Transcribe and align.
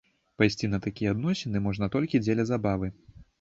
Пайсці 0.41 0.69
на 0.71 0.79
такія 0.85 1.11
адносіны 1.15 1.61
можна 1.67 1.91
толькі 1.97 2.23
дзеля 2.25 2.47
забавы. 2.53 2.93